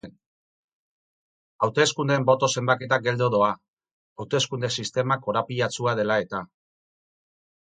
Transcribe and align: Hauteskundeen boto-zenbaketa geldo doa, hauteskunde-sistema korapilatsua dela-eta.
Hauteskundeen 1.67 2.25
boto-zenbaketa 2.29 2.99
geldo 3.09 3.27
doa, 3.35 3.51
hauteskunde-sistema 4.25 5.19
korapilatsua 5.27 5.95
dela-eta. 6.01 6.41